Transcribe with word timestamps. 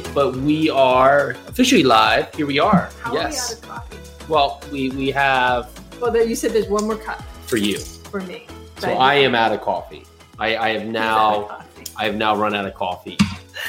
coffee, 0.00 0.14
but 0.14 0.36
we 0.36 0.70
are 0.70 1.30
officially 1.46 1.82
live. 1.82 2.34
Here 2.34 2.46
we 2.46 2.58
are. 2.58 2.90
How 3.00 3.12
yes. 3.12 3.52
are 3.52 3.66
we 3.66 3.72
out 3.72 3.86
of 3.86 3.90
coffee? 3.90 4.28
Well, 4.28 4.62
we 4.70 4.90
we 4.90 5.10
have 5.10 5.70
Well, 6.00 6.10
there, 6.10 6.24
you 6.24 6.34
said 6.34 6.52
there's 6.52 6.68
one 6.68 6.84
more 6.84 6.96
cup 6.96 7.22
for 7.46 7.56
you. 7.56 7.78
for 7.78 8.20
me. 8.22 8.46
So 8.78 8.92
I 8.92 9.14
am 9.14 9.34
out 9.34 9.52
of 9.52 9.60
coffee. 9.60 10.04
I, 10.38 10.56
I 10.56 10.68
have 10.70 10.86
now 10.86 11.64
I 11.96 12.04
have 12.04 12.16
now 12.16 12.36
run 12.36 12.54
out 12.54 12.66
of 12.66 12.74
coffee 12.74 13.18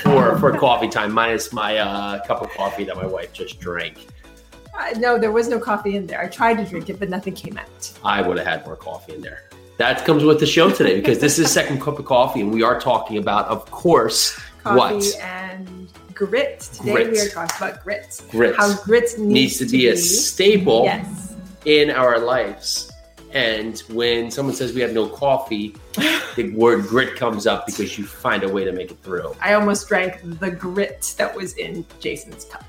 for 0.02 0.38
for 0.40 0.58
coffee 0.58 0.90
time, 0.90 1.12
minus 1.12 1.52
my 1.52 1.78
uh, 1.78 2.24
cup 2.26 2.42
of 2.42 2.50
coffee 2.52 2.84
that 2.86 2.96
my 2.96 3.06
wife 3.06 3.34
just 3.34 3.60
drank. 3.60 4.08
Uh, 4.78 4.90
no, 4.98 5.20
there 5.20 5.32
was 5.32 5.48
no 5.50 5.60
coffee 5.60 5.96
in 5.96 6.08
there. 6.08 6.20
I 6.20 6.28
tried 6.28 6.56
to 6.58 6.66
drink 6.66 6.90
it, 6.90 7.00
but 7.00 7.10
nothing 7.10 7.36
came 7.36 7.58
out. 7.58 7.92
I 8.04 8.24
would 8.24 8.38
have 8.38 8.48
had 8.48 8.66
more 8.66 8.76
coffee 8.76 9.14
in 9.14 9.22
there. 9.22 9.44
That 9.78 10.04
comes 10.04 10.24
with 10.24 10.40
the 10.40 10.48
show 10.48 10.72
today 10.72 10.96
because 10.96 11.20
this 11.20 11.38
is 11.38 11.52
second 11.52 11.80
cup 11.80 12.00
of 12.00 12.06
coffee, 12.06 12.42
and 12.42 12.52
we 12.52 12.64
are 12.64 12.80
talking 12.80 13.18
about, 13.18 13.48
of 13.50 13.70
course, 13.70 14.40
Coffee 14.64 14.96
what 14.96 15.16
and 15.22 15.90
grit. 16.14 16.60
Today 16.62 16.92
Grit. 16.94 17.12
we 17.12 17.20
are 17.20 17.30
talking 17.30 17.56
about 17.58 17.84
grit. 17.84 18.22
grit 18.32 18.56
How 18.56 18.74
grit 18.84 19.18
needs 19.18 19.20
needs, 19.20 19.58
to 19.60 19.66
be 19.66 19.88
a 19.88 19.98
staple 19.98 20.84
Yes. 20.86 21.36
in 21.66 21.90
our 21.90 22.20
lives. 22.20 22.92
And 23.32 23.80
when 23.90 24.30
someone 24.30 24.56
says 24.56 24.74
we 24.74 24.82
have 24.82 24.94
no 24.94 25.08
coffee, 25.08 25.76
the 26.36 26.52
word 26.56 26.86
grit 26.86 27.16
comes 27.16 27.48
up 27.48 27.66
because 27.66 27.98
you 27.98 28.06
find 28.06 28.44
a 28.44 28.50
way 28.50 28.64
to 28.64 28.72
make 28.72 28.92
it 28.92 29.00
through. 29.02 29.36
I 29.42 29.54
almost 29.54 29.88
drank 29.88 30.20
the 30.40 30.52
grit 30.52 31.16
that 31.18 31.36
was 31.36 31.54
in 31.58 31.86
Jason's 32.00 32.46
cup. 32.46 32.64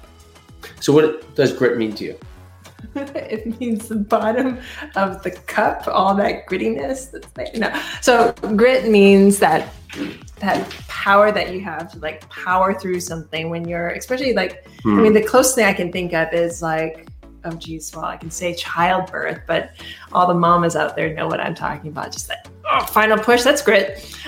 So, 0.81 0.92
what 0.92 1.34
does 1.34 1.53
grit 1.53 1.77
mean 1.77 1.95
to 1.97 2.05
you? 2.05 2.19
it 2.95 3.58
means 3.61 3.89
the 3.89 3.97
bottom 3.97 4.58
of 4.97 5.23
the 5.23 5.31
cup, 5.33 5.84
all 5.89 6.14
that 6.14 6.47
grittiness 6.47 7.11
that's 7.11 7.27
there. 7.33 7.48
No. 7.56 7.83
So 8.01 8.33
grit 8.56 8.89
means 8.89 9.39
that 9.41 9.73
that 10.41 10.70
power 11.05 11.31
that 11.39 11.53
you 11.53 11.61
have 11.61 11.93
to 11.93 11.99
like 11.99 12.19
power 12.31 12.73
through 12.81 13.01
something 13.01 13.51
when 13.53 13.63
you're 13.71 13.89
especially 13.91 14.33
like 14.43 14.53
I 14.67 14.71
Hmm. 14.83 15.03
mean 15.03 15.13
the 15.13 15.27
closest 15.33 15.55
thing 15.57 15.67
I 15.67 15.77
can 15.81 15.91
think 15.93 16.13
of 16.15 16.33
is 16.33 16.63
like 16.63 16.95
oh 17.47 17.55
geez, 17.65 17.93
well 17.95 18.07
I 18.07 18.17
can 18.17 18.31
say 18.31 18.55
childbirth, 18.55 19.41
but 19.47 19.63
all 20.15 20.27
the 20.27 20.39
mamas 20.45 20.77
out 20.77 20.97
there 20.97 21.13
know 21.13 21.27
what 21.33 21.41
I'm 21.41 21.55
talking 21.55 21.91
about. 21.95 22.11
Just 22.11 22.31
like 22.31 22.39
oh, 22.73 22.85
final 22.87 23.19
push, 23.19 23.43
that's 23.43 23.61
grit. 23.61 23.87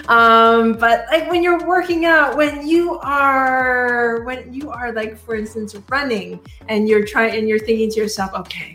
Um, 0.09 0.75
but 0.75 1.07
like 1.11 1.25
when 1.31 1.43
you're 1.43 1.67
working 1.67 2.05
out, 2.05 2.37
when 2.37 2.67
you 2.73 2.99
are 3.01 4.23
when 4.29 4.53
you 4.53 4.71
are 4.71 4.93
like 4.93 5.17
for 5.25 5.35
instance 5.35 5.75
running 5.89 6.39
and 6.69 6.87
you're 6.89 7.07
trying 7.07 7.33
and 7.39 7.49
you're 7.49 7.59
thinking 7.69 7.89
to 7.93 8.01
yourself, 8.03 8.31
okay, 8.43 8.75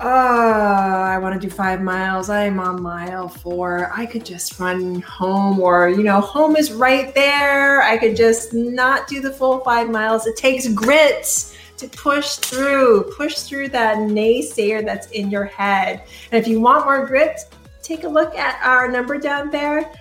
uh, 0.00 1.10
I 1.12 1.18
want 1.18 1.40
to 1.40 1.46
do 1.46 1.52
five 1.52 1.82
miles. 1.82 2.30
I'm 2.30 2.58
on 2.58 2.80
mile 2.80 3.28
four. 3.28 3.92
I 3.94 4.06
could 4.06 4.24
just 4.24 4.58
run 4.58 5.02
home, 5.02 5.60
or 5.60 5.90
you 5.90 6.02
know, 6.02 6.22
home 6.22 6.56
is 6.56 6.72
right 6.72 7.14
there. 7.14 7.82
I 7.82 7.98
could 7.98 8.16
just 8.16 8.54
not 8.54 9.08
do 9.08 9.20
the 9.20 9.30
full 9.30 9.60
five 9.60 9.90
miles. 9.90 10.26
It 10.26 10.36
takes 10.36 10.66
grit 10.68 11.54
to 11.76 11.88
push 11.88 12.36
through, 12.36 13.12
push 13.16 13.40
through 13.40 13.68
that 13.68 13.98
naysayer 13.98 14.84
that's 14.84 15.08
in 15.08 15.30
your 15.30 15.44
head. 15.44 16.04
And 16.32 16.40
if 16.42 16.48
you 16.48 16.60
want 16.60 16.86
more 16.86 17.06
grit, 17.06 17.40
take 17.82 18.04
a 18.04 18.08
look 18.08 18.34
at 18.36 18.58
our 18.64 18.90
number 18.90 19.18
down 19.18 19.50
there. 19.50 19.92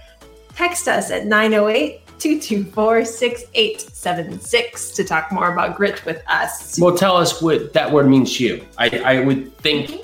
Text 0.56 0.88
us 0.88 1.12
at 1.12 1.26
908 1.26 2.02
224 2.20 3.06
6876 3.06 4.92
to 4.92 5.04
talk 5.04 5.32
more 5.32 5.52
about 5.54 5.76
grit 5.76 6.04
with 6.06 6.22
us. 6.28 6.78
Well, 6.80 6.96
tell 6.96 7.16
us 7.18 7.42
what 7.42 7.74
that 7.74 7.92
word 7.92 8.08
means 8.08 8.38
to 8.38 8.44
you. 8.44 8.66
I, 8.78 8.90
I 9.06 9.20
would 9.26 9.56
think 9.60 10.02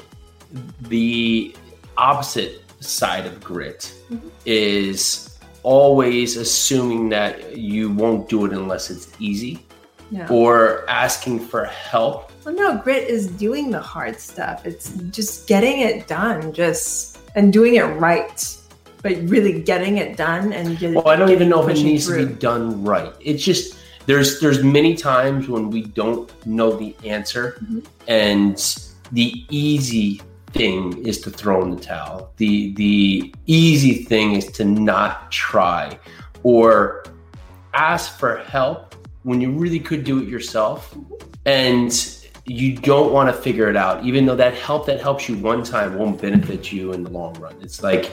the 0.82 1.56
opposite 1.98 2.64
side 2.82 3.26
of 3.26 3.42
grit 3.44 3.94
Mhm. 4.12 4.22
is 4.46 5.38
always 5.64 6.38
assuming 6.38 7.10
that 7.10 7.58
you 7.58 7.92
won't 7.92 8.30
do 8.30 8.46
it 8.46 8.54
unless 8.54 8.90
it's 8.92 9.08
easy 9.20 9.66
Yeah. 10.12 10.28
or 10.30 10.86
asking 10.88 11.40
for 11.40 11.66
help. 11.66 12.32
Well, 12.46 12.54
no, 12.54 12.78
grit 12.78 13.08
is 13.10 13.28
doing 13.28 13.72
the 13.72 13.80
hard 13.80 14.20
stuff. 14.20 14.66
It's 14.66 14.92
just 15.10 15.48
getting 15.48 15.80
it 15.82 16.08
done, 16.08 16.54
just 16.54 17.18
and 17.36 17.52
doing 17.52 17.76
it 17.76 17.84
right, 18.00 18.56
but 19.06 19.16
really 19.30 19.62
getting 19.62 20.00
it 20.00 20.18
done 20.18 20.52
and 20.52 20.80
just. 20.80 20.96
Well, 20.96 21.08
I 21.08 21.16
don't 21.16 21.30
even 21.30 21.48
know 21.48 21.62
if 21.64 21.78
it 21.78 21.84
needs 21.84 22.08
to 22.08 22.26
be 22.26 22.34
done 22.34 22.84
right. 22.84 23.14
It's 23.22 23.44
just 23.44 23.78
there's 24.08 24.40
there's 24.40 24.64
many 24.64 24.96
times 24.96 25.48
when 25.48 25.70
we 25.70 25.84
don't 25.84 26.28
know 26.48 26.76
the 26.76 26.96
answer, 27.06 27.56
Mhm. 27.64 27.86
and 28.08 28.58
the 29.12 29.46
easy 29.52 30.22
thing 30.54 31.06
is 31.06 31.22
to 31.22 31.30
throw 31.30 31.62
in 31.62 31.70
the 31.70 31.80
towel. 31.80 32.32
The 32.38 32.74
the 32.74 33.32
easy 33.46 33.94
thing 34.06 34.34
is 34.34 34.48
to 34.54 34.66
not 34.66 35.32
try 35.32 36.00
or 36.42 37.04
ask 37.76 38.18
for 38.18 38.38
help 38.38 38.96
when 39.22 39.40
you 39.40 39.52
really 39.52 39.80
could 39.80 40.04
do 40.04 40.18
it 40.18 40.28
yourself, 40.28 40.96
and 41.46 41.92
you 42.48 42.76
don't 42.76 43.12
want 43.14 43.28
to 43.30 43.40
figure 43.40 43.70
it 43.70 43.76
out, 43.76 44.04
even 44.04 44.26
though 44.26 44.36
that 44.36 44.56
help 44.56 44.88
that 44.88 45.00
helps 45.00 45.30
you 45.30 45.36
one 45.38 45.62
time 45.62 45.96
won't 45.96 46.20
benefit 46.20 46.72
you 46.72 46.92
in 46.94 47.04
the 47.04 47.10
long 47.12 47.34
run. 47.36 47.54
It's 47.62 47.84
like 47.84 48.12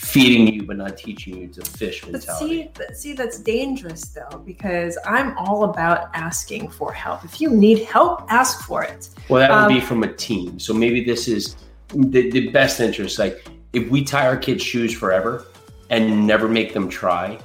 feeding 0.00 0.46
you 0.54 0.62
but 0.62 0.78
not 0.78 0.96
teaching 0.96 1.36
you 1.36 1.46
to 1.46 1.60
fish 1.60 2.00
But 2.00 2.12
mentality. 2.12 2.62
see, 2.62 2.70
but 2.74 2.96
see, 2.96 3.12
that's 3.12 3.38
dangerous 3.38 4.02
though, 4.08 4.38
because 4.38 4.96
I'm 5.04 5.36
all 5.36 5.64
about 5.64 6.08
asking 6.14 6.70
for 6.70 6.90
help. 6.90 7.22
If 7.22 7.38
you 7.40 7.50
need 7.50 7.80
help, 7.84 8.24
ask 8.32 8.62
for 8.62 8.82
it. 8.82 9.10
well, 9.28 9.40
that 9.40 9.50
would 9.50 9.70
um, 9.70 9.78
be 9.78 9.80
from 9.80 10.02
a 10.02 10.12
team. 10.12 10.58
So 10.58 10.72
maybe 10.72 11.04
this 11.04 11.28
is 11.28 11.54
the, 11.94 12.30
the 12.30 12.48
best 12.48 12.80
interest. 12.80 13.18
Like 13.18 13.46
if 13.74 13.90
we 13.90 14.02
tie 14.02 14.26
our 14.26 14.38
kids' 14.38 14.62
shoes 14.62 14.92
forever 14.94 15.46
and 15.90 16.26
never 16.26 16.48
make 16.48 16.72
them 16.72 16.88
try, 16.88 17.38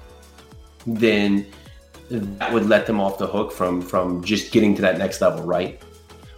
then 0.87 1.45
that 2.09 2.53
would 2.53 2.67
let 2.67 2.85
them 2.85 3.01
off 3.01 3.17
the 3.17 3.27
hook 3.27 3.51
from 3.51 3.81
from 3.81 4.23
just 4.23 4.53
getting 4.53 4.73
to 4.75 4.81
that 4.81 4.97
next 4.97 5.19
level, 5.19 5.43
right? 5.43 5.81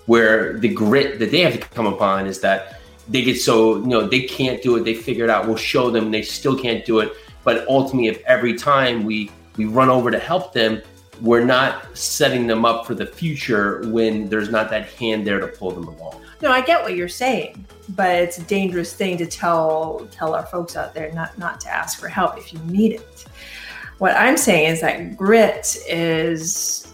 Where 0.08 0.58
the 0.58 0.70
grit 0.70 1.20
that 1.20 1.30
they 1.30 1.42
have 1.42 1.54
to 1.54 1.60
come 1.60 1.86
upon 1.86 2.26
is 2.26 2.40
that 2.40 2.77
they 3.10 3.22
get 3.22 3.40
so 3.40 3.78
you 3.78 3.88
know 3.88 4.08
they 4.08 4.22
can't 4.22 4.62
do 4.62 4.76
it. 4.76 4.84
They 4.84 4.94
figure 4.94 5.24
it 5.24 5.30
out. 5.30 5.48
We'll 5.48 5.56
show 5.56 5.90
them. 5.90 6.12
They 6.12 6.22
still 6.22 6.58
can't 6.58 6.86
do 6.86 7.00
it. 7.00 7.14
But 7.44 7.68
ultimately, 7.68 8.08
if 8.08 8.22
every 8.26 8.56
time 8.56 9.04
we 9.04 9.32
we 9.56 9.66
run 9.66 9.90
over 9.90 10.12
to 10.12 10.20
help 10.20 10.54
them, 10.54 10.82
we're 11.22 11.46
not 11.46 11.98
setting 11.98 12.48
them 12.48 12.66
up 12.66 12.86
for 12.86 12.94
the 12.94 13.06
future 13.06 13.82
when 13.90 14.30
there's 14.30 14.50
not 14.50 14.70
that 14.70 14.90
hand 14.90 15.26
there 15.26 15.40
to 15.40 15.48
pull 15.48 15.72
them 15.72 15.88
along. 15.88 16.22
No, 16.42 16.52
I 16.52 16.62
get 16.62 16.84
what 16.84 16.96
you're 16.96 17.10
saying, 17.10 17.66
but 17.90 18.16
it's 18.16 18.38
a 18.38 18.44
dangerous 18.44 18.94
thing 18.94 19.18
to 19.18 19.26
tell 19.26 20.08
tell 20.12 20.36
our 20.36 20.46
folks 20.46 20.76
out 20.76 20.94
there 20.94 21.12
not 21.14 21.38
not 21.38 21.60
to 21.62 21.70
ask 21.70 22.00
for 22.00 22.08
help 22.08 22.38
if 22.38 22.54
you 22.54 22.60
need 22.60 22.94
it. 22.94 23.26
What 23.98 24.16
I'm 24.16 24.38
saying 24.38 24.74
is 24.74 24.82
that 24.82 25.18
grit 25.18 25.78
is 25.88 26.94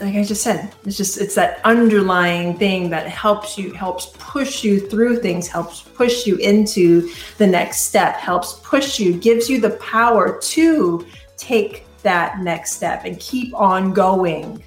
like 0.00 0.14
I 0.14 0.24
just 0.24 0.42
said, 0.42 0.72
it's 0.84 0.96
just 0.96 1.18
it's 1.18 1.34
that 1.34 1.60
underlying 1.64 2.56
thing 2.56 2.90
that 2.90 3.06
helps 3.06 3.58
you 3.58 3.72
helps 3.72 4.06
push 4.18 4.64
you 4.64 4.80
through 4.80 5.20
things, 5.20 5.46
helps 5.46 5.82
push 5.82 6.26
you 6.26 6.36
into 6.36 7.10
the 7.38 7.46
next 7.46 7.82
step, 7.82 8.16
helps 8.16 8.54
push 8.62 8.98
you, 8.98 9.12
gives 9.14 9.50
you 9.50 9.60
the 9.60 9.70
power 9.70 10.38
to 10.40 11.06
take 11.36 11.86
that 12.02 12.40
next 12.40 12.72
step 12.72 13.04
and 13.04 13.18
keep 13.20 13.54
on 13.54 13.92
going. 13.92 14.62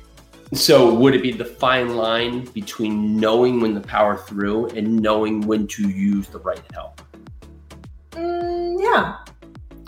So, 0.53 0.93
would 0.93 1.15
it 1.15 1.23
be 1.23 1.31
the 1.31 1.45
fine 1.45 1.95
line 1.95 2.45
between 2.45 3.17
knowing 3.17 3.59
when 3.59 3.73
to 3.73 3.81
power 3.81 4.17
through 4.17 4.67
and 4.67 4.99
knowing 4.99 5.41
when 5.41 5.65
to 5.67 5.89
use 5.89 6.27
the 6.27 6.39
right 6.39 6.61
help? 6.73 7.01
Mm, 8.11 8.79
yeah, 8.79 9.17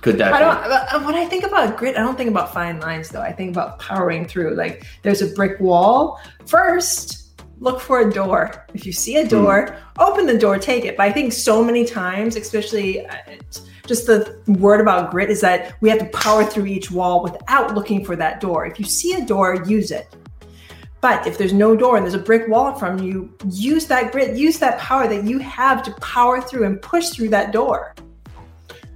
Could 0.06 0.20
that 0.20 0.36
I 0.36 0.40
don't. 0.40 0.58
uh, 0.72 1.04
When 1.04 1.16
I 1.16 1.26
think 1.26 1.44
about 1.44 1.78
grit, 1.78 1.98
I 1.98 2.02
don't 2.02 2.16
think 2.16 2.30
about 2.30 2.54
fine 2.54 2.80
lines 2.80 3.10
though. 3.10 3.24
I 3.24 3.32
think 3.32 3.50
about 3.50 3.80
powering 3.80 4.28
through. 4.28 4.54
Like 4.54 4.86
there's 5.02 5.24
a 5.24 5.34
brick 5.34 5.60
wall. 5.60 6.20
First, 6.46 7.42
look 7.58 7.82
for 7.82 8.02
a 8.02 8.14
door. 8.14 8.68
If 8.76 8.86
you 8.86 8.92
see 8.92 9.16
a 9.16 9.28
door, 9.28 9.76
open 9.98 10.28
the 10.28 10.38
door, 10.38 10.60
take 10.60 10.86
it. 10.86 10.96
But 10.96 11.08
I 11.08 11.12
think 11.12 11.34
so 11.34 11.64
many 11.64 11.86
times, 11.86 12.36
especially 12.36 13.04
uh, 13.08 13.16
just 13.88 14.06
the 14.06 14.40
word 14.46 14.80
about 14.80 15.10
grit, 15.10 15.32
is 15.32 15.42
that 15.42 15.74
we 15.82 15.90
have 15.90 15.98
to 15.98 16.06
power 16.06 16.46
through 16.46 16.68
each 16.68 16.92
wall 16.92 17.24
without 17.24 17.74
looking 17.74 18.06
for 18.06 18.16
that 18.16 18.40
door. 18.40 18.68
If 18.68 18.78
you 18.78 18.86
see 18.86 19.14
a 19.16 19.26
door, 19.26 19.64
use 19.66 19.90
it. 19.90 20.16
But 21.02 21.26
if 21.26 21.40
there's 21.40 21.54
no 21.54 21.76
door 21.76 21.98
and 21.98 22.06
there's 22.06 22.14
a 22.14 22.20
brick 22.20 22.48
wall 22.48 22.72
in 22.72 22.76
front 22.78 23.00
of 23.00 23.06
you, 23.08 23.36
use 23.50 23.88
that 23.88 24.12
grit, 24.12 24.38
use 24.38 24.60
that 24.60 24.78
power 24.78 25.08
that 25.08 25.24
you 25.24 25.40
have 25.40 25.82
to 25.82 25.92
power 25.94 26.42
through 26.42 26.66
and 26.66 26.80
push 26.80 27.10
through 27.10 27.30
that 27.30 27.52
door. 27.52 27.96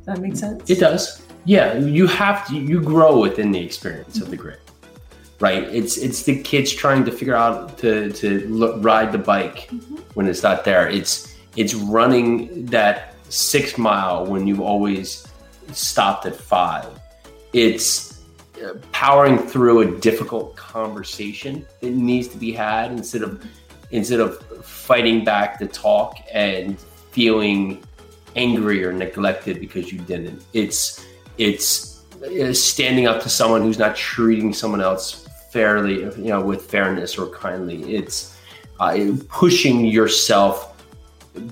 That 0.09 0.21
make 0.21 0.35
sense? 0.35 0.67
It 0.67 0.79
does. 0.79 1.21
Yeah, 1.45 1.77
you 1.77 2.07
have 2.07 2.47
to. 2.47 2.55
You 2.55 2.81
grow 2.81 3.19
within 3.19 3.51
the 3.51 3.59
experience 3.59 4.19
of 4.21 4.31
the 4.31 4.35
grit, 4.37 4.59
right? 5.39 5.63
It's 5.63 5.97
it's 5.97 6.23
the 6.23 6.41
kids 6.41 6.73
trying 6.73 7.05
to 7.05 7.11
figure 7.11 7.35
out 7.35 7.77
to 7.79 8.11
to 8.13 8.27
ride 8.81 9.11
the 9.11 9.19
bike 9.19 9.69
Mhm. 9.69 9.99
when 10.15 10.25
it's 10.27 10.41
not 10.41 10.63
there. 10.65 10.89
It's 10.89 11.35
it's 11.55 11.75
running 11.75 12.65
that 12.67 13.13
six 13.29 13.77
mile 13.77 14.25
when 14.25 14.47
you've 14.47 14.61
always 14.73 15.27
stopped 15.73 16.25
at 16.25 16.35
five. 16.35 16.87
It's 17.53 18.21
uh, 18.63 18.73
powering 18.91 19.37
through 19.37 19.81
a 19.81 19.99
difficult 19.99 20.55
conversation 20.55 21.65
that 21.81 21.91
needs 21.91 22.27
to 22.29 22.37
be 22.37 22.51
had 22.51 22.91
instead 22.91 23.21
of 23.21 23.43
instead 23.91 24.19
of 24.19 24.43
fighting 24.65 25.23
back 25.23 25.59
the 25.59 25.67
talk 25.67 26.17
and 26.33 26.77
feeling 27.11 27.81
angry 28.35 28.83
or 28.83 28.91
neglected 28.91 29.59
because 29.59 29.91
you 29.91 29.99
didn't. 29.99 30.43
It's 30.53 31.05
it's 31.37 32.03
uh, 32.23 32.53
standing 32.53 33.07
up 33.07 33.21
to 33.23 33.29
someone 33.29 33.61
who's 33.61 33.79
not 33.79 33.95
treating 33.95 34.53
someone 34.53 34.81
else 34.81 35.27
fairly, 35.51 36.01
you 36.01 36.29
know, 36.29 36.41
with 36.41 36.69
fairness 36.69 37.17
or 37.17 37.27
kindly. 37.27 37.95
It's 37.95 38.37
uh, 38.79 38.97
pushing 39.29 39.85
yourself 39.85 40.83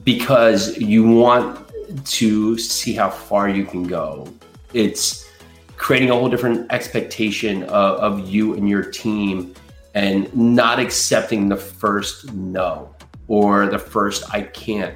because 0.03 0.77
you 0.77 1.07
want 1.07 1.67
to 2.05 2.57
see 2.57 2.93
how 2.93 3.09
far 3.09 3.49
you 3.49 3.65
can 3.65 3.83
go. 3.83 4.31
It's 4.73 5.29
creating 5.77 6.09
a 6.09 6.13
whole 6.13 6.29
different 6.29 6.71
expectation 6.71 7.63
of, 7.63 7.97
of 7.99 8.27
you 8.27 8.55
and 8.55 8.67
your 8.67 8.83
team 8.83 9.53
and 9.93 10.33
not 10.35 10.79
accepting 10.79 11.47
the 11.47 11.55
first 11.55 12.33
no 12.33 12.93
or 13.27 13.67
the 13.67 13.79
first 13.79 14.23
I 14.33 14.41
can't 14.41 14.95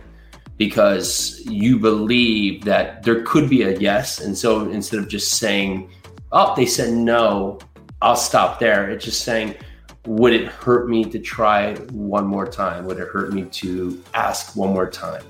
because 0.61 1.41
you 1.47 1.79
believe 1.79 2.63
that 2.63 3.01
there 3.01 3.23
could 3.23 3.49
be 3.49 3.63
a 3.63 3.75
yes. 3.79 4.19
And 4.19 4.37
so 4.37 4.69
instead 4.69 4.99
of 4.99 5.07
just 5.07 5.39
saying, 5.39 5.89
oh, 6.31 6.53
they 6.55 6.67
said 6.67 6.93
no, 6.93 7.57
I'll 7.99 8.15
stop 8.15 8.59
there, 8.59 8.87
it's 8.91 9.03
just 9.03 9.23
saying, 9.23 9.55
would 10.05 10.33
it 10.33 10.45
hurt 10.45 10.87
me 10.87 11.03
to 11.05 11.17
try 11.17 11.73
one 12.13 12.27
more 12.27 12.45
time? 12.45 12.85
Would 12.85 12.99
it 12.99 13.07
hurt 13.07 13.33
me 13.33 13.45
to 13.45 14.03
ask 14.13 14.55
one 14.55 14.71
more 14.71 14.87
time? 14.87 15.23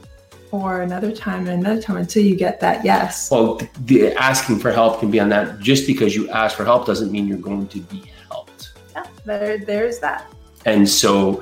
Or 0.51 0.81
another 0.81 1.13
time 1.13 1.47
and 1.47 1.65
another 1.65 1.81
time 1.81 1.95
until 1.95 2.25
you 2.25 2.35
get 2.35 2.59
that 2.59 2.83
yes. 2.83 3.31
Well, 3.31 3.61
the 3.85 4.13
asking 4.15 4.59
for 4.59 4.73
help 4.73 4.99
can 4.99 5.11
be 5.11 5.21
on 5.21 5.29
that. 5.29 5.61
Just 5.61 5.87
because 5.87 6.13
you 6.13 6.29
ask 6.31 6.57
for 6.57 6.65
help 6.65 6.85
doesn't 6.85 7.09
mean 7.09 7.25
you're 7.25 7.37
going 7.37 7.69
to 7.69 7.79
be 7.79 8.03
helped. 8.29 8.73
Yeah, 8.91 9.05
there, 9.23 9.59
there's 9.59 9.99
that. 9.99 10.29
And 10.65 10.89
so 10.89 11.41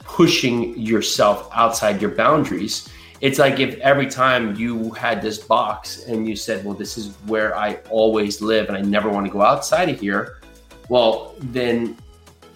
pushing 0.00 0.78
yourself 0.78 1.50
outside 1.52 2.00
your 2.00 2.12
boundaries 2.12 2.88
it's 3.20 3.38
like 3.38 3.58
if 3.58 3.78
every 3.78 4.06
time 4.06 4.54
you 4.54 4.90
had 4.90 5.20
this 5.20 5.38
box 5.38 6.04
and 6.04 6.28
you 6.28 6.36
said, 6.36 6.64
well, 6.64 6.74
this 6.74 6.96
is 6.96 7.14
where 7.26 7.56
I 7.56 7.74
always 7.90 8.40
live 8.40 8.68
and 8.68 8.76
I 8.76 8.80
never 8.80 9.08
want 9.08 9.26
to 9.26 9.32
go 9.32 9.42
outside 9.42 9.88
of 9.88 10.00
here, 10.00 10.40
well, 10.88 11.34
then 11.38 11.96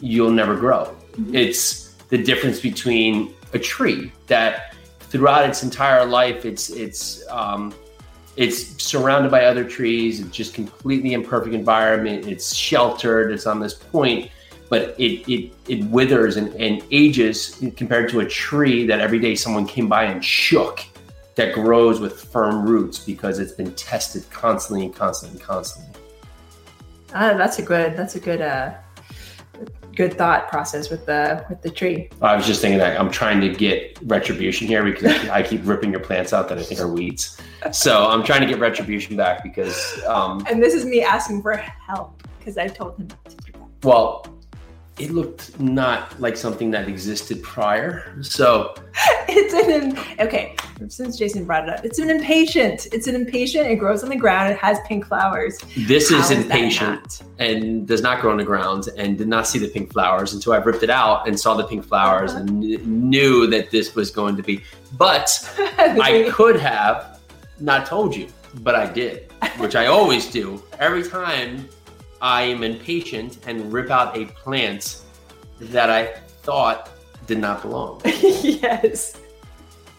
you'll 0.01 0.31
never 0.31 0.57
grow. 0.57 0.85
Mm-hmm. 0.85 1.35
It's 1.35 1.95
the 2.09 2.19
difference 2.19 2.61
between 2.61 3.35
a 3.53 3.59
tree 3.59 4.13
that 4.29 4.75
throughout 5.01 5.49
its 5.49 5.63
entire 5.63 6.07
life, 6.07 6.45
it's, 6.45 6.71
it's, 6.71 7.27
um, 7.29 7.75
it's 8.37 8.83
surrounded 8.83 9.31
by 9.31 9.45
other 9.45 9.65
trees. 9.65 10.21
It's 10.21 10.31
just 10.31 10.55
completely 10.55 11.13
imperfect 11.13 11.55
environment. 11.55 12.27
It's 12.27 12.55
sheltered. 12.55 13.33
It's 13.33 13.47
on 13.47 13.61
this 13.61 13.75
point 13.75 14.31
but 14.73 14.99
it 14.99 15.31
it, 15.31 15.53
it 15.69 15.85
withers 15.91 16.39
and, 16.39 16.49
and 16.55 16.83
ages 16.91 17.63
compared 17.77 18.09
to 18.09 18.21
a 18.21 18.27
tree 18.27 18.87
that 18.87 19.01
every 19.01 19.19
day 19.19 19.35
someone 19.35 19.67
came 19.67 19.87
by 19.87 20.05
and 20.05 20.25
shook 20.25 20.83
that 21.35 21.53
grows 21.53 22.01
with 22.01 22.25
firm 22.25 22.65
roots 22.67 22.99
because 22.99 23.39
it's 23.39 23.53
been 23.53 23.75
tested 23.75 24.25
constantly 24.31 24.87
and 24.87 24.97
constantly 24.97 25.39
and 25.39 25.47
constantly. 25.47 26.01
Uh, 27.13 27.37
that's 27.37 27.59
a 27.59 27.63
good 27.63 27.95
that's 27.99 28.15
a 28.17 28.21
good 28.21 28.41
uh 28.41 28.73
good 29.95 30.17
thought 30.17 30.49
process 30.49 30.89
with 30.89 31.05
the 31.05 31.45
with 31.51 31.61
the 31.61 31.69
tree. 31.69 32.09
I 32.23 32.35
was 32.35 32.47
just 32.47 32.63
thinking 32.63 32.79
that 32.79 32.99
I'm 32.99 33.11
trying 33.11 33.43
to 33.43 33.51
get 33.51 33.99
retribution 34.05 34.67
here 34.69 34.83
because 34.83 35.29
I 35.29 35.43
keep 35.43 35.61
ripping 35.65 35.91
your 35.91 36.01
plants 36.01 36.33
out 36.33 36.49
that 36.49 36.57
I 36.57 36.63
think 36.63 36.81
are 36.81 36.89
weeds. 36.89 37.39
So 37.73 38.07
I'm 38.07 38.25
trying 38.25 38.41
to 38.41 38.47
get 38.47 38.59
retribution 38.59 39.19
back 39.19 39.43
because 39.43 40.03
um 40.07 40.47
And 40.49 40.63
this 40.63 40.73
is 40.73 40.87
me 40.87 41.03
asking 41.03 41.43
for 41.43 41.57
help 41.57 42.23
because 42.39 42.57
I 42.57 42.69
told 42.69 42.99
him 42.99 43.09
not 43.09 43.25
to 43.27 43.37
do 43.37 43.53
that. 43.53 43.85
Well, 43.85 44.32
it 44.99 45.11
looked 45.11 45.59
not 45.59 46.21
like 46.21 46.37
something 46.37 46.71
that 46.73 46.87
existed 46.87 47.43
prior. 47.43 48.15
So 48.23 48.75
it's 49.29 49.55
an 49.55 49.99
okay. 50.21 50.55
Since 50.89 51.17
Jason 51.17 51.45
brought 51.45 51.69
it 51.69 51.79
up, 51.79 51.85
it's 51.85 51.99
an 51.99 52.11
impatient. 52.11 52.89
It's 52.93 53.07
an 53.07 53.15
impatient. 53.15 53.69
It 53.69 53.77
grows 53.77 54.03
on 54.03 54.11
the 54.11 54.17
ground. 54.17 54.53
It 54.53 54.59
has 54.59 54.79
pink 54.87 55.07
flowers. 55.07 55.59
This 55.77 56.11
How 56.11 56.19
is 56.19 56.31
impatient 56.31 57.23
and 57.39 57.87
does 57.87 58.03
not 58.03 58.21
grow 58.21 58.33
on 58.33 58.37
the 58.37 58.45
ground 58.45 58.89
and 58.99 59.17
did 59.17 59.29
not 59.29 59.47
see 59.47 59.59
the 59.59 59.69
pink 59.69 59.93
flowers 59.93 60.35
until 60.35 60.53
I 60.53 60.59
ripped 60.59 60.83
it 60.83 60.91
out 60.91 61.27
and 61.27 61.39
saw 61.39 61.55
the 61.55 61.65
pink 61.65 61.85
flowers 61.85 62.33
uh-huh. 62.33 62.41
and 62.41 62.61
knew 62.87 63.47
that 63.47 63.71
this 63.71 63.95
was 63.95 64.11
going 64.11 64.37
to 64.37 64.43
be. 64.43 64.63
But 64.99 65.31
I 65.79 66.29
could 66.33 66.61
have 66.61 67.21
not 67.61 67.87
told 67.87 68.15
you, 68.15 68.29
but 68.57 68.75
I 68.75 68.93
did, 68.93 69.33
which 69.57 69.75
I 69.75 69.87
always 69.87 70.31
do 70.31 70.63
every 70.79 71.03
time 71.03 71.69
I 72.23 72.43
am 72.43 72.63
impatient 72.63 73.39
and 73.49 73.73
rip 73.73 73.91
out 73.91 74.17
a 74.17 74.27
plant 74.27 75.03
that 75.59 75.91
I 75.91 76.15
thought 76.45 76.89
did 77.27 77.39
not 77.39 77.63
belong. 77.63 78.01
yes. 78.05 79.19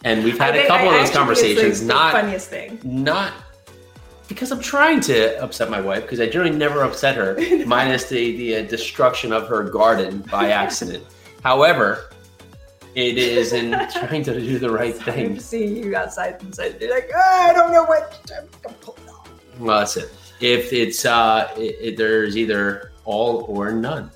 And 0.05 0.23
we've 0.23 0.39
had 0.39 0.55
a 0.55 0.65
couple 0.65 0.87
I, 0.87 0.95
of 0.95 1.01
those 1.01 1.15
conversations. 1.15 1.81
The, 1.81 1.87
not 1.87 2.13
the 2.13 2.19
funniest 2.19 2.49
thing. 2.49 2.79
Not 2.83 3.33
because 4.29 4.51
I'm 4.51 4.61
trying 4.61 5.01
to 5.01 5.41
upset 5.43 5.69
my 5.69 5.81
wife 5.81 6.03
because 6.03 6.21
I 6.21 6.27
generally 6.27 6.55
never 6.55 6.83
upset 6.83 7.15
her, 7.17 7.37
minus 7.65 8.07
the 8.07 8.37
the 8.37 8.55
uh, 8.55 8.61
destruction 8.63 9.33
of 9.33 9.47
her 9.49 9.63
garden 9.63 10.19
by 10.31 10.51
accident. 10.63 11.05
However, 11.43 12.09
it 12.95 13.17
is 13.17 13.51
in 13.51 13.71
trying 13.91 14.23
to 14.23 14.39
do 14.39 14.59
the 14.59 14.69
right 14.69 14.95
thing. 14.95 15.39
Seeing 15.39 15.75
you 15.75 15.95
outside 15.95 16.41
and 16.41 16.81
you're 16.81 16.93
like, 16.93 17.09
oh, 17.13 17.47
I 17.49 17.51
don't 17.51 17.73
know 17.73 17.83
what. 17.83 18.31
I'm, 18.37 18.47
I'm 18.65 19.65
well, 19.65 19.79
that's 19.79 19.97
it 19.97 20.09
if 20.39 20.73
it's 20.73 21.05
uh, 21.05 21.53
it, 21.57 21.77
it, 21.81 21.97
there's 21.97 22.37
either 22.37 22.91
all 23.05 23.45
or 23.47 23.71
none. 23.71 24.11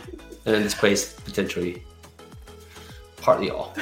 and 0.00 0.56
in 0.56 0.62
this 0.62 0.74
place, 0.74 1.12
potentially 1.12 1.82
partly 3.16 3.50
all. 3.50 3.74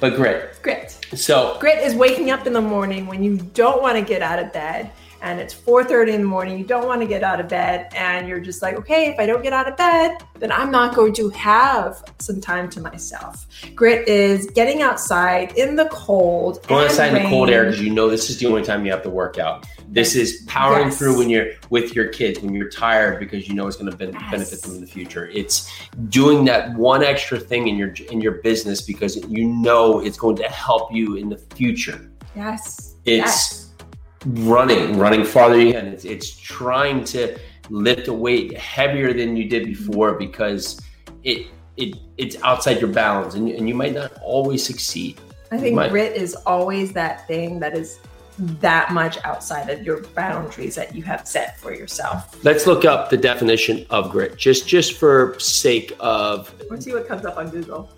But 0.00 0.14
grit. 0.14 0.58
Grit. 0.62 0.92
So 1.14 1.56
grit 1.58 1.78
is 1.78 1.94
waking 1.94 2.30
up 2.30 2.46
in 2.46 2.52
the 2.52 2.60
morning 2.60 3.06
when 3.06 3.22
you 3.22 3.36
don't 3.36 3.82
want 3.82 3.98
to 3.98 4.04
get 4.04 4.22
out 4.22 4.38
of 4.38 4.52
bed 4.52 4.90
and 5.20 5.40
it's 5.40 5.54
4:30 5.54 6.14
in 6.14 6.22
the 6.22 6.26
morning, 6.26 6.58
you 6.58 6.64
don't 6.64 6.86
want 6.86 7.00
to 7.00 7.06
get 7.06 7.22
out 7.22 7.40
of 7.40 7.48
bed 7.48 7.92
and 7.94 8.28
you're 8.28 8.40
just 8.40 8.62
like, 8.62 8.76
"Okay, 8.76 9.06
if 9.06 9.18
I 9.18 9.26
don't 9.26 9.42
get 9.42 9.52
out 9.52 9.68
of 9.68 9.76
bed, 9.76 10.18
then 10.38 10.52
I'm 10.52 10.70
not 10.70 10.94
going 10.94 11.12
to 11.14 11.28
have 11.30 12.04
some 12.18 12.40
time 12.40 12.70
to 12.70 12.80
myself." 12.80 13.46
Grit 13.74 14.06
is 14.08 14.46
getting 14.46 14.82
outside 14.82 15.52
in 15.56 15.76
the 15.76 15.86
cold. 15.86 16.66
Going 16.68 16.84
outside 16.86 17.14
in 17.14 17.22
the 17.22 17.28
cold 17.28 17.50
air 17.50 17.64
because 17.64 17.80
you 17.80 17.90
know 17.90 18.08
this 18.08 18.30
is 18.30 18.38
the 18.38 18.46
only 18.46 18.62
time 18.62 18.84
you 18.84 18.92
have 18.92 19.02
to 19.02 19.10
work 19.10 19.38
out. 19.38 19.66
This 19.88 20.14
is 20.14 20.44
powering 20.46 20.86
yes. 20.86 20.98
through 20.98 21.18
when 21.18 21.30
you're 21.30 21.52
with 21.70 21.94
your 21.94 22.08
kids 22.08 22.40
when 22.40 22.54
you're 22.54 22.70
tired 22.70 23.18
because 23.18 23.48
you 23.48 23.54
know 23.54 23.66
it's 23.66 23.76
going 23.76 23.90
to 23.90 24.04
yes. 24.04 24.30
benefit 24.30 24.62
them 24.62 24.74
in 24.74 24.80
the 24.80 24.86
future. 24.86 25.28
It's 25.28 25.70
doing 26.08 26.44
that 26.44 26.74
one 26.74 27.02
extra 27.02 27.40
thing 27.40 27.68
in 27.68 27.76
your 27.76 27.92
in 28.10 28.20
your 28.20 28.32
business 28.42 28.80
because 28.82 29.16
you 29.28 29.48
know 29.48 30.00
it's 30.00 30.18
going 30.18 30.36
to 30.36 30.44
help 30.44 30.92
you 30.92 31.16
in 31.16 31.28
the 31.28 31.38
future. 31.38 32.10
Yes. 32.36 32.94
It's 33.04 33.16
yes 33.16 33.67
running, 34.26 34.98
running 34.98 35.24
farther 35.24 35.72
can. 35.72 35.86
It's, 35.88 36.04
it's 36.04 36.36
trying 36.36 37.04
to 37.04 37.38
lift 37.70 38.08
a 38.08 38.12
weight 38.12 38.56
heavier 38.56 39.12
than 39.12 39.36
you 39.36 39.48
did 39.48 39.66
before 39.66 40.14
because 40.14 40.80
it 41.24 41.46
it 41.76 41.96
it's 42.16 42.36
outside 42.42 42.80
your 42.80 42.90
bounds 42.90 43.34
and, 43.34 43.48
and 43.48 43.68
you 43.68 43.74
might 43.74 43.94
not 43.94 44.12
always 44.22 44.64
succeed. 44.64 45.20
I 45.50 45.58
think 45.58 45.76
might, 45.76 45.90
grit 45.90 46.16
is 46.16 46.34
always 46.46 46.92
that 46.92 47.26
thing 47.26 47.60
that 47.60 47.76
is 47.76 48.00
that 48.38 48.92
much 48.92 49.18
outside 49.24 49.68
of 49.68 49.82
your 49.82 50.02
boundaries 50.08 50.74
that 50.76 50.94
you 50.94 51.02
have 51.02 51.26
set 51.26 51.58
for 51.58 51.74
yourself. 51.74 52.42
Let's 52.44 52.66
look 52.66 52.84
up 52.84 53.10
the 53.10 53.16
definition 53.16 53.86
of 53.90 54.10
grit 54.10 54.36
just 54.36 54.66
just 54.66 54.94
for 54.94 55.38
sake 55.38 55.92
of 56.00 56.52
Let's 56.70 56.84
see 56.84 56.92
what 56.92 57.06
comes 57.06 57.24
up 57.24 57.36
on 57.36 57.50
Google. 57.50 57.90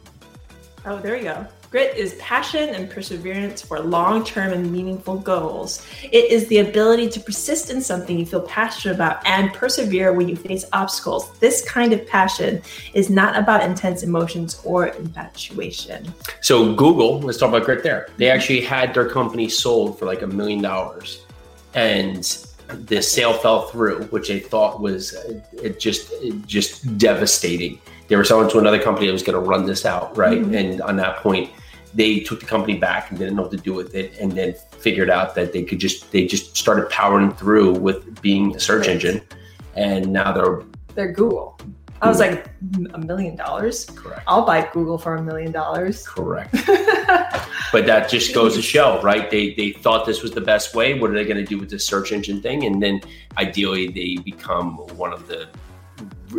Oh, 0.84 0.98
there 0.98 1.16
you 1.16 1.24
go. 1.24 1.46
Grit 1.70 1.96
is 1.96 2.14
passion 2.14 2.70
and 2.70 2.90
perseverance 2.90 3.62
for 3.62 3.78
long 3.78 4.24
term 4.24 4.52
and 4.52 4.72
meaningful 4.72 5.18
goals. 5.18 5.86
It 6.02 6.32
is 6.32 6.48
the 6.48 6.58
ability 6.58 7.08
to 7.10 7.20
persist 7.20 7.70
in 7.70 7.80
something 7.80 8.18
you 8.18 8.26
feel 8.26 8.40
passionate 8.40 8.96
about 8.96 9.24
and 9.24 9.54
persevere 9.54 10.12
when 10.12 10.28
you 10.28 10.34
face 10.34 10.64
obstacles. 10.72 11.30
This 11.38 11.64
kind 11.64 11.92
of 11.92 12.04
passion 12.08 12.60
is 12.92 13.08
not 13.08 13.38
about 13.38 13.62
intense 13.62 14.02
emotions 14.02 14.60
or 14.64 14.88
infatuation. 14.88 16.12
So, 16.40 16.74
Google, 16.74 17.20
let's 17.20 17.38
talk 17.38 17.50
about 17.50 17.64
grit 17.64 17.84
there. 17.84 18.08
They 18.16 18.30
actually 18.30 18.62
had 18.62 18.92
their 18.92 19.08
company 19.08 19.48
sold 19.48 19.96
for 19.96 20.06
like 20.06 20.22
a 20.22 20.26
million 20.26 20.60
dollars. 20.62 21.24
And 21.74 22.24
the 22.66 23.00
sale 23.00 23.34
fell 23.34 23.68
through, 23.68 24.06
which 24.06 24.26
they 24.26 24.40
thought 24.40 24.80
was 24.80 25.16
just 25.78 26.12
just 26.46 26.98
devastating. 26.98 27.80
They 28.08 28.16
were 28.16 28.24
selling 28.24 28.50
to 28.50 28.58
another 28.58 28.82
company 28.82 29.06
that 29.06 29.12
was 29.12 29.22
going 29.22 29.40
to 29.40 29.48
run 29.48 29.66
this 29.66 29.86
out, 29.86 30.16
right? 30.16 30.40
Mm-hmm. 30.40 30.54
And 30.54 30.82
on 30.82 30.96
that 30.96 31.18
point, 31.18 31.48
they 31.94 32.20
took 32.20 32.40
the 32.40 32.46
company 32.46 32.76
back 32.78 33.10
and 33.10 33.18
didn't 33.18 33.36
know 33.36 33.42
what 33.42 33.50
to 33.50 33.56
do 33.56 33.74
with 33.74 33.94
it 33.94 34.16
and 34.18 34.32
then 34.32 34.54
figured 34.78 35.10
out 35.10 35.34
that 35.34 35.52
they 35.52 35.62
could 35.62 35.78
just 35.78 36.10
they 36.12 36.26
just 36.26 36.56
started 36.56 36.88
powering 36.90 37.32
through 37.32 37.72
with 37.74 38.20
being 38.22 38.54
a 38.54 38.60
search 38.60 38.88
engine 38.88 39.20
and 39.74 40.12
now 40.12 40.32
they're 40.32 40.62
they're 40.94 41.12
google 41.12 41.58
I 42.02 42.08
was 42.08 42.18
like, 42.18 42.48
a 42.94 42.98
million 42.98 43.36
dollars? 43.36 43.84
Correct. 43.84 44.22
I'll 44.26 44.46
buy 44.46 44.66
Google 44.72 44.96
for 44.96 45.16
a 45.16 45.22
million 45.22 45.52
dollars. 45.52 46.08
Correct. 46.08 46.50
but 47.72 47.84
that 47.84 48.08
just 48.08 48.34
goes 48.34 48.54
to 48.54 48.62
show, 48.62 49.02
right? 49.02 49.30
They 49.30 49.52
they 49.52 49.72
thought 49.72 50.06
this 50.06 50.22
was 50.22 50.32
the 50.32 50.40
best 50.40 50.74
way. 50.74 50.98
What 50.98 51.10
are 51.10 51.14
they 51.14 51.24
going 51.24 51.36
to 51.36 51.44
do 51.44 51.58
with 51.58 51.68
this 51.68 51.84
search 51.84 52.12
engine 52.12 52.40
thing? 52.40 52.64
And 52.64 52.82
then 52.82 53.02
ideally, 53.36 53.88
they 53.88 54.16
become 54.22 54.78
one 54.96 55.12
of 55.12 55.28
the 55.28 55.48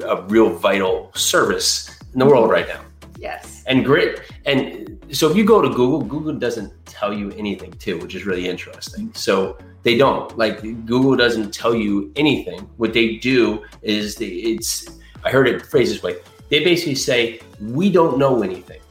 a 0.08 0.24
real 0.24 0.50
vital 0.50 1.12
service 1.14 2.00
in 2.14 2.20
the 2.20 2.26
world 2.26 2.50
right 2.50 2.68
now. 2.68 2.82
Yes. 3.22 3.64
And 3.68 3.86
grit. 3.86 4.22
And 4.48 5.00
so 5.12 5.30
if 5.30 5.38
you 5.38 5.46
go 5.46 5.62
to 5.62 5.70
Google, 5.70 6.02
Google 6.02 6.34
doesn't 6.34 6.74
tell 6.88 7.14
you 7.14 7.32
anything 7.38 7.72
too, 7.74 8.00
which 8.00 8.16
is 8.16 8.26
really 8.26 8.50
interesting. 8.50 9.14
So 9.14 9.58
they 9.84 9.96
don't 9.96 10.36
like 10.40 10.62
Google 10.62 11.16
doesn't 11.16 11.54
tell 11.54 11.76
you 11.76 12.12
anything. 12.16 12.62
What 12.78 12.94
they 12.94 13.18
do 13.18 13.64
is 13.84 14.16
they, 14.16 14.26
it's 14.26 15.00
I 15.24 15.30
heard 15.30 15.48
it 15.48 15.64
phrased 15.64 15.94
this 15.94 16.02
way. 16.02 16.16
They 16.50 16.64
basically 16.64 16.96
say 16.96 17.40
we 17.62 17.92
don't 17.92 18.18
know 18.18 18.42
anything. 18.42 18.82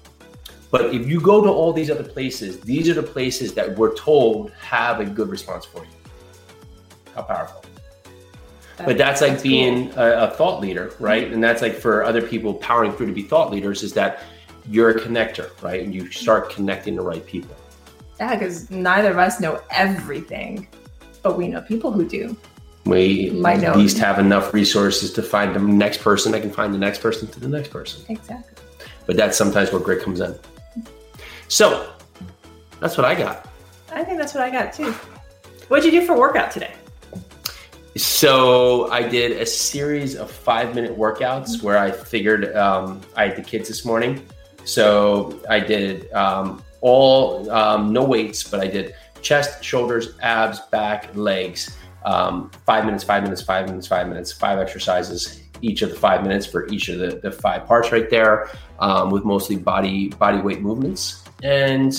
But 0.70 0.94
if 0.94 1.08
you 1.08 1.20
go 1.20 1.42
to 1.42 1.50
all 1.50 1.72
these 1.72 1.90
other 1.90 2.04
places, 2.04 2.60
these 2.60 2.88
are 2.88 2.94
the 2.94 3.02
places 3.02 3.52
that 3.54 3.76
we're 3.76 3.96
told 3.96 4.52
have 4.52 5.00
a 5.00 5.04
good 5.04 5.28
response 5.28 5.64
for 5.64 5.82
you. 5.82 5.90
How 7.16 7.22
powerful. 7.22 7.64
But 8.86 8.98
that's 8.98 9.20
like 9.20 9.34
cool. 9.34 9.42
being 9.42 9.92
a, 9.96 10.24
a 10.24 10.30
thought 10.30 10.60
leader, 10.60 10.92
right? 10.98 11.24
Mm-hmm. 11.24 11.34
And 11.34 11.44
that's 11.44 11.62
like 11.62 11.74
for 11.74 12.04
other 12.04 12.22
people 12.22 12.54
powering 12.54 12.92
through 12.92 13.06
to 13.06 13.12
be 13.12 13.22
thought 13.22 13.50
leaders 13.50 13.82
is 13.82 13.92
that 13.94 14.22
you're 14.68 14.90
a 14.90 15.00
connector, 15.00 15.50
right? 15.62 15.82
And 15.82 15.94
you 15.94 16.10
start 16.10 16.50
connecting 16.50 16.96
the 16.96 17.02
right 17.02 17.24
people. 17.26 17.56
Yeah, 18.18 18.34
because 18.34 18.70
neither 18.70 19.10
of 19.10 19.18
us 19.18 19.40
know 19.40 19.62
everything, 19.70 20.68
but 21.22 21.38
we 21.38 21.48
know 21.48 21.62
people 21.62 21.90
who 21.90 22.06
do. 22.06 22.36
We 22.84 23.30
Might 23.30 23.62
at 23.62 23.76
least 23.76 23.98
have 23.98 24.18
enough 24.18 24.54
resources 24.54 25.12
to 25.12 25.22
find 25.22 25.54
the 25.54 25.60
next 25.60 26.02
person 26.02 26.32
that 26.32 26.40
can 26.40 26.50
find 26.50 26.72
the 26.72 26.78
next 26.78 27.00
person 27.00 27.28
to 27.28 27.40
the 27.40 27.48
next 27.48 27.68
person. 27.68 28.04
Exactly. 28.08 28.62
But 29.06 29.16
that's 29.16 29.36
sometimes 29.36 29.72
where 29.72 29.80
grit 29.80 30.02
comes 30.02 30.20
in. 30.20 30.34
So 31.48 31.90
that's 32.80 32.96
what 32.96 33.04
I 33.04 33.14
got. 33.14 33.48
I 33.92 34.04
think 34.04 34.18
that's 34.18 34.34
what 34.34 34.42
I 34.42 34.50
got 34.50 34.72
too. 34.72 34.92
What'd 35.68 35.84
you 35.84 36.00
do 36.00 36.06
for 36.06 36.16
workout 36.16 36.50
today? 36.50 36.72
So 38.00 38.90
I 38.90 39.02
did 39.06 39.32
a 39.32 39.44
series 39.44 40.16
of 40.16 40.30
five 40.30 40.74
minute 40.74 40.96
workouts 40.96 41.62
where 41.62 41.76
I 41.76 41.90
figured 41.90 42.56
um, 42.56 43.02
I 43.14 43.26
had 43.26 43.36
the 43.36 43.42
kids 43.42 43.68
this 43.68 43.84
morning. 43.84 44.26
So 44.64 45.38
I 45.50 45.60
did 45.60 46.10
um, 46.12 46.62
all 46.80 47.50
um, 47.50 47.92
no 47.92 48.02
weights, 48.02 48.42
but 48.42 48.60
I 48.60 48.68
did 48.68 48.94
chest, 49.20 49.62
shoulders, 49.62 50.14
abs, 50.22 50.60
back, 50.72 51.14
legs. 51.14 51.76
Um, 52.06 52.50
five 52.64 52.86
minutes, 52.86 53.04
five 53.04 53.22
minutes, 53.22 53.42
five 53.42 53.68
minutes, 53.68 53.86
five 53.86 54.08
minutes, 54.08 54.32
five 54.32 54.58
exercises 54.58 55.42
each 55.60 55.82
of 55.82 55.90
the 55.90 55.96
five 55.96 56.22
minutes 56.22 56.46
for 56.46 56.66
each 56.68 56.88
of 56.88 56.98
the, 56.98 57.20
the 57.22 57.30
five 57.30 57.66
parts 57.66 57.92
right 57.92 58.08
there, 58.08 58.48
um, 58.78 59.10
with 59.10 59.26
mostly 59.26 59.56
body 59.56 60.08
body 60.08 60.40
weight 60.40 60.62
movements. 60.62 61.22
And 61.42 61.92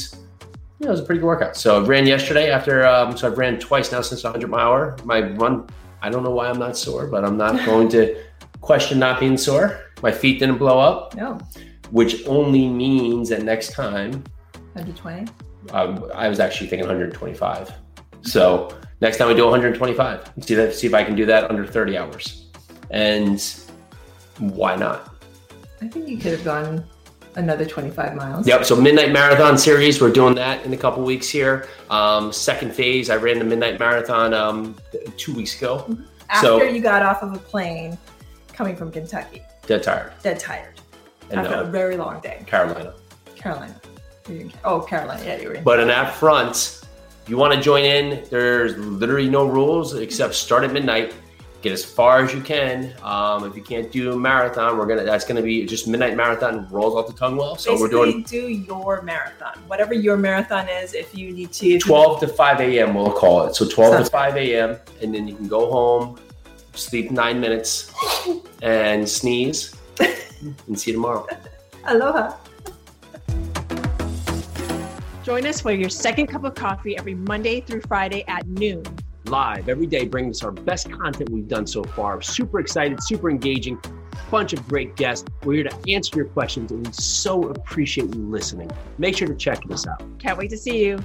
it 0.79 0.89
was 0.89 0.99
a 0.99 1.03
pretty 1.03 1.19
good 1.19 1.27
workout. 1.27 1.55
So 1.55 1.83
I 1.83 1.85
ran 1.85 2.07
yesterday 2.07 2.49
after, 2.49 2.87
um, 2.87 3.15
so 3.15 3.27
I've 3.27 3.37
ran 3.37 3.59
twice 3.59 3.91
now 3.91 4.01
since 4.01 4.23
100 4.23 4.49
mile 4.49 4.67
hour. 4.67 4.97
My 5.05 5.21
run, 5.21 5.67
I 6.01 6.09
don't 6.09 6.23
know 6.23 6.31
why 6.31 6.49
I'm 6.49 6.59
not 6.59 6.77
sore, 6.77 7.07
but 7.07 7.23
I'm 7.23 7.37
not 7.37 7.63
going 7.65 7.89
to 7.89 8.17
question 8.61 8.99
not 8.99 9.19
being 9.19 9.37
sore. 9.37 9.79
My 10.01 10.11
feet 10.11 10.39
didn't 10.39 10.57
blow 10.57 10.79
up, 10.79 11.15
No, 11.15 11.39
which 11.91 12.25
only 12.27 12.67
means 12.67 13.29
that 13.29 13.43
next 13.43 13.73
time, 13.73 14.23
120. 14.73 15.27
um, 15.73 16.09
I 16.15 16.27
was 16.27 16.39
actually 16.39 16.67
thinking 16.67 16.87
125. 16.87 17.71
So 18.21 18.75
next 18.99 19.17
time 19.17 19.27
I 19.29 19.33
do 19.33 19.43
125, 19.43 20.31
see 20.41 20.55
that, 20.55 20.73
see 20.73 20.87
if 20.87 20.93
I 20.93 21.03
can 21.03 21.15
do 21.15 21.25
that 21.27 21.49
under 21.49 21.65
30 21.65 21.97
hours. 21.97 22.47
And 22.89 23.39
why 24.39 24.75
not? 24.75 25.15
I 25.81 25.87
think 25.87 26.07
you 26.07 26.17
could 26.17 26.31
have 26.33 26.43
gone 26.43 26.85
another 27.35 27.65
25 27.65 28.15
miles. 28.15 28.47
Yep. 28.47 28.65
So 28.65 28.75
midnight 28.75 29.11
marathon 29.11 29.57
series, 29.57 30.01
we're 30.01 30.11
doing 30.11 30.35
that 30.35 30.65
in 30.65 30.73
a 30.73 30.77
couple 30.77 31.03
weeks 31.03 31.29
here. 31.29 31.67
Um, 31.89 32.31
second 32.33 32.73
phase, 32.73 33.09
I 33.09 33.15
ran 33.15 33.39
the 33.39 33.45
midnight 33.45 33.79
marathon 33.79 34.33
um, 34.33 34.75
two 35.17 35.33
weeks 35.33 35.57
ago. 35.57 35.97
After 36.29 36.47
So- 36.47 36.63
you 36.63 36.81
got 36.81 37.03
off 37.03 37.23
of 37.23 37.33
a 37.33 37.37
plane 37.39 37.97
coming 38.53 38.75
from 38.75 38.91
Kentucky, 38.91 39.43
Dead 39.67 39.83
tired. 39.83 40.13
dead 40.23 40.39
tired 40.39 40.81
And 41.29 41.39
after 41.39 41.53
a 41.55 41.57
uh, 41.59 41.63
very 41.65 41.97
long 41.97 42.19
day. 42.21 42.43
Carolina. 42.47 42.93
Carolina. 43.35 43.79
You 44.27 44.35
were 44.35 44.41
in- 44.41 44.53
Oh, 44.63 44.81
Carolina. 44.81 45.21
Yeah, 45.25 45.41
you 45.41 45.47
were 45.49 45.53
in. 45.55 45.63
But 45.63 45.79
in 45.79 45.87
that 45.87 46.13
front, 46.15 46.81
you 47.27 47.37
want 47.37 47.53
to 47.53 47.61
join 47.61 47.85
in, 47.85 48.23
there's 48.29 48.77
literally 48.77 49.29
no 49.29 49.45
rules 49.47 49.93
except 49.95 50.35
start 50.35 50.63
at 50.63 50.73
midnight. 50.73 51.13
Get 51.61 51.73
as 51.73 51.85
far 51.85 52.23
as 52.23 52.33
you 52.33 52.41
can. 52.41 52.91
Um, 53.03 53.43
if 53.43 53.55
you 53.55 53.61
can't 53.61 53.91
do 53.91 54.13
a 54.13 54.17
marathon, 54.17 54.79
we're 54.79 54.87
gonna. 54.87 55.03
That's 55.03 55.25
gonna 55.25 55.43
be 55.43 55.63
just 55.65 55.87
midnight 55.87 56.15
marathon. 56.15 56.67
Rolls 56.71 56.95
off 56.95 57.05
the 57.05 57.13
tongue 57.13 57.37
well. 57.37 57.55
So 57.55 57.73
Basically, 57.73 57.97
we're 57.99 58.05
doing 58.05 58.23
do 58.23 58.47
your 58.47 59.03
marathon. 59.03 59.59
Whatever 59.67 59.93
your 59.93 60.17
marathon 60.17 60.67
is, 60.69 60.95
if 60.95 61.15
you 61.15 61.31
need 61.31 61.51
to. 61.53 61.77
12 61.77 62.19
to 62.21 62.27
5 62.27 62.61
a.m. 62.61 62.95
We'll 62.95 63.11
call 63.11 63.45
it. 63.45 63.55
So 63.55 63.69
12 63.69 63.93
Sounds 63.93 64.09
to 64.09 64.11
5 64.11 64.37
a.m. 64.37 64.79
and 65.03 65.13
then 65.13 65.27
you 65.27 65.35
can 65.35 65.47
go 65.47 65.69
home, 65.71 66.19
sleep 66.73 67.11
nine 67.11 67.39
minutes, 67.39 67.93
and 68.63 69.07
sneeze, 69.07 69.75
and 69.99 70.79
see 70.79 70.91
you 70.91 70.97
tomorrow. 70.97 71.27
Aloha. 71.85 72.37
Join 75.23 75.45
us 75.45 75.61
for 75.61 75.71
your 75.71 75.89
second 75.89 76.25
cup 76.25 76.43
of 76.43 76.55
coffee 76.55 76.97
every 76.97 77.13
Monday 77.13 77.61
through 77.61 77.81
Friday 77.81 78.23
at 78.27 78.47
noon. 78.47 78.83
Live 79.31 79.69
every 79.69 79.87
day, 79.87 80.05
bringing 80.05 80.31
us 80.31 80.43
our 80.43 80.51
best 80.51 80.91
content 80.91 81.29
we've 81.29 81.47
done 81.47 81.65
so 81.65 81.83
far. 81.83 82.21
Super 82.21 82.59
excited, 82.59 83.01
super 83.01 83.29
engaging, 83.29 83.81
bunch 84.29 84.51
of 84.51 84.67
great 84.67 84.95
guests. 84.97 85.25
We're 85.45 85.53
here 85.53 85.63
to 85.63 85.91
answer 85.91 86.17
your 86.17 86.25
questions, 86.25 86.71
and 86.71 86.85
we 86.85 86.91
so 86.91 87.43
appreciate 87.43 88.13
you 88.13 88.21
listening. 88.21 88.69
Make 88.97 89.17
sure 89.17 89.29
to 89.29 89.35
check 89.35 89.59
us 89.71 89.87
out. 89.87 90.03
Can't 90.19 90.37
wait 90.37 90.49
to 90.49 90.57
see 90.57 90.85
you. 90.85 90.99